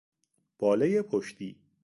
[0.57, 1.57] بالهی پشتی